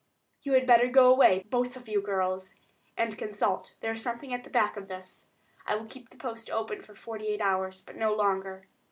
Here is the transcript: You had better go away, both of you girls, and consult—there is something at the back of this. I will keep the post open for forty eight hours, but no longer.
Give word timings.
You 0.41 0.53
had 0.53 0.65
better 0.65 0.87
go 0.87 1.11
away, 1.13 1.45
both 1.51 1.77
of 1.77 1.87
you 1.87 2.01
girls, 2.01 2.55
and 2.97 3.15
consult—there 3.15 3.93
is 3.93 4.01
something 4.01 4.33
at 4.33 4.43
the 4.43 4.49
back 4.49 4.75
of 4.75 4.87
this. 4.87 5.27
I 5.63 5.75
will 5.75 5.85
keep 5.85 6.09
the 6.09 6.17
post 6.17 6.49
open 6.49 6.81
for 6.81 6.95
forty 6.95 7.27
eight 7.27 7.39
hours, 7.39 7.83
but 7.83 7.97
no 7.97 8.11
longer. 8.15 8.65